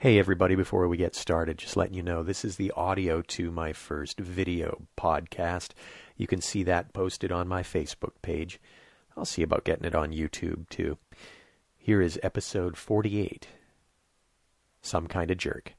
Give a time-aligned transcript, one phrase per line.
[0.00, 3.50] Hey, everybody, before we get started, just letting you know this is the audio to
[3.50, 5.70] my first video podcast.
[6.16, 8.60] You can see that posted on my Facebook page.
[9.16, 10.98] I'll see about getting it on YouTube, too.
[11.76, 13.48] Here is episode 48
[14.82, 15.74] Some Kind of Jerk.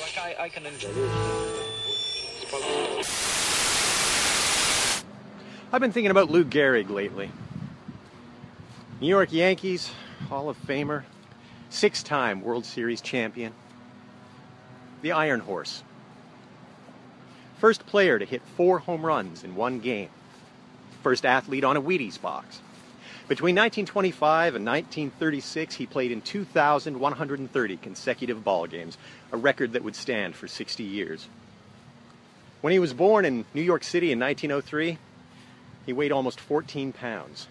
[0.00, 0.88] Like I, I can enjoy
[5.72, 7.30] I've been thinking about Lou Gehrig lately.
[9.00, 9.92] New York Yankees,
[10.24, 11.04] Hall of Famer,
[11.70, 13.52] six time World Series champion,
[15.02, 15.82] the Iron Horse.
[17.58, 20.08] First player to hit four home runs in one game,
[21.02, 22.60] first athlete on a Wheaties box.
[23.28, 28.98] Between 1925 and 1936, he played in 2,130 consecutive ball games,
[29.32, 31.28] a record that would stand for 60 years.
[32.60, 34.98] When he was born in New York City in 1903,
[35.86, 37.46] he weighed almost 14 pounds.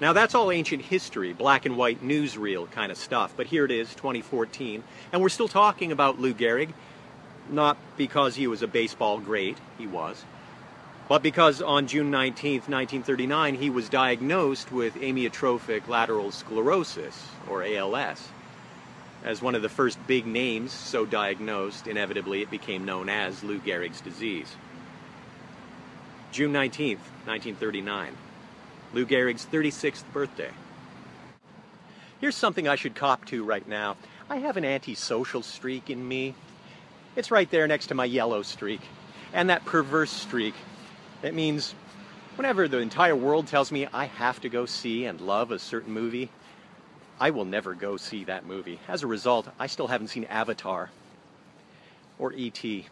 [0.00, 3.72] Now, that's all ancient history, black and white newsreel kind of stuff, but here it
[3.72, 6.70] is, 2014, and we're still talking about Lou Gehrig,
[7.50, 10.24] not because he was a baseball great, he was,
[11.08, 18.28] but because on June 19, 1939, he was diagnosed with amyotrophic lateral sclerosis, or ALS.
[19.24, 23.58] As one of the first big names so diagnosed, inevitably it became known as Lou
[23.58, 24.54] Gehrig's disease.
[26.30, 28.14] June 19, 1939.
[28.92, 30.50] Lou Gehrig's 36th birthday.
[32.20, 33.96] Here's something I should cop to right now.
[34.30, 36.34] I have an antisocial streak in me.
[37.16, 38.80] It's right there next to my yellow streak.
[39.32, 40.54] And that perverse streak.
[41.22, 41.74] That means
[42.36, 45.92] whenever the entire world tells me I have to go see and love a certain
[45.92, 46.30] movie,
[47.20, 48.80] I will never go see that movie.
[48.88, 50.90] As a result, I still haven't seen Avatar
[52.18, 52.86] or E.T.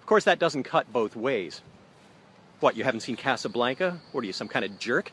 [0.00, 1.62] Of course, that doesn't cut both ways.
[2.62, 3.98] What, you haven't seen Casablanca?
[4.12, 5.10] What are you, some kind of jerk?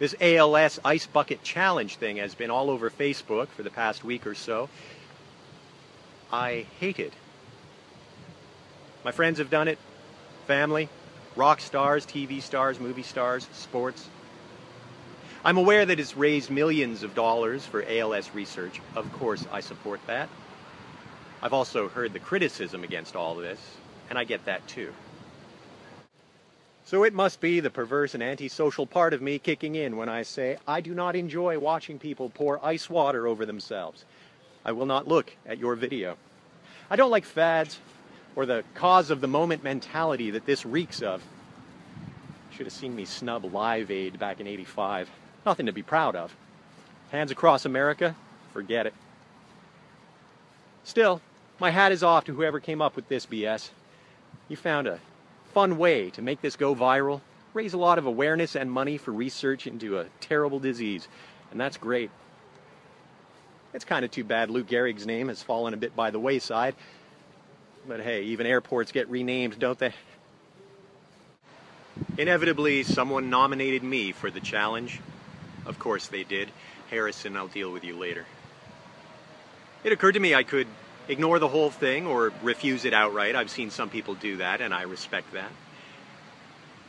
[0.00, 4.26] This ALS Ice Bucket Challenge thing has been all over Facebook for the past week
[4.26, 4.68] or so.
[6.32, 7.12] I hate it.
[9.04, 9.78] My friends have done it,
[10.48, 10.88] family,
[11.36, 14.08] rock stars, TV stars, movie stars, sports.
[15.44, 18.80] I'm aware that it's raised millions of dollars for ALS research.
[18.96, 20.28] Of course, I support that.
[21.40, 23.60] I've also heard the criticism against all this,
[24.10, 24.92] and I get that too.
[26.84, 30.22] So it must be the perverse and antisocial part of me kicking in when I
[30.22, 34.04] say I do not enjoy watching people pour ice water over themselves.
[34.64, 36.16] I will not look at your video.
[36.90, 37.78] I don't like fads
[38.34, 41.22] or the cause of the moment mentality that this reeks of.
[42.52, 45.10] Should have seen me snub Live Aid back in 85.
[45.44, 46.34] Nothing to be proud of.
[47.12, 48.16] Hands across America,
[48.52, 48.94] forget it.
[50.84, 51.20] Still,
[51.58, 53.70] my hat is off to whoever came up with this BS.
[54.48, 55.00] You found a
[55.52, 57.20] fun way to make this go viral,
[57.54, 61.08] raise a lot of awareness and money for research into a terrible disease,
[61.50, 62.10] and that's great.
[63.74, 66.74] It's kind of too bad Lou Gehrig's name has fallen a bit by the wayside.
[67.86, 69.92] But hey, even airports get renamed, don't they?
[72.16, 75.00] Inevitably, someone nominated me for the challenge.
[75.66, 76.48] Of course they did.
[76.90, 78.24] Harrison, I'll deal with you later.
[79.84, 80.66] It occurred to me I could
[81.08, 83.34] ignore the whole thing or refuse it outright.
[83.34, 85.50] I've seen some people do that, and I respect that.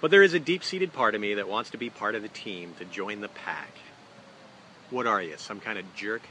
[0.01, 2.21] But there is a deep seated part of me that wants to be part of
[2.21, 3.71] the team, to join the pack.
[4.89, 6.21] What are you, some kind of jerk?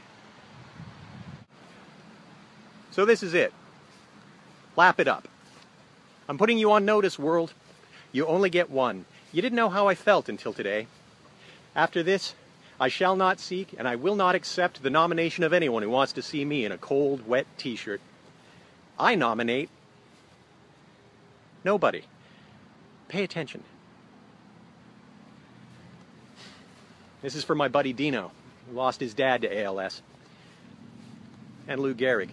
[2.91, 3.53] So this is it.
[4.75, 5.27] Lap it up.
[6.27, 7.53] I'm putting you on notice, world.
[8.11, 9.05] You only get one.
[9.31, 10.87] You didn't know how I felt until today.
[11.75, 12.33] After this,
[12.79, 16.13] I shall not seek and I will not accept the nomination of anyone who wants
[16.13, 17.99] to see me in a cold, wet t shirt.
[18.97, 19.69] I nominate
[21.63, 22.03] nobody.
[23.09, 23.63] Pay attention.
[27.21, 28.31] This is for my buddy Dino,
[28.67, 30.01] who lost his dad to ALS,
[31.67, 32.29] and Lou Gehrig.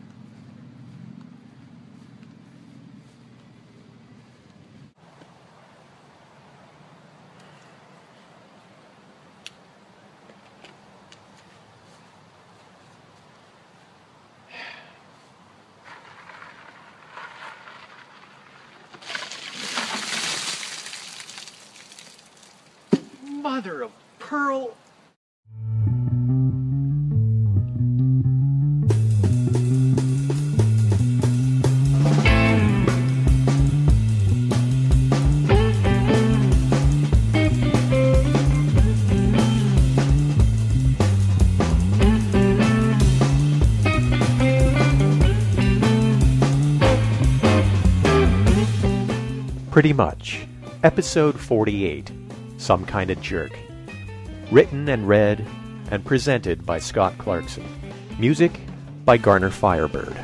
[23.57, 24.77] mother of pearl.
[49.71, 50.47] Pretty much.
[50.83, 52.26] Episode 48
[52.57, 53.59] some Kind of Jerk.
[54.51, 55.45] Written and read
[55.91, 57.65] and presented by Scott Clarkson.
[58.19, 58.61] Music
[59.05, 60.17] by Garner Firebird.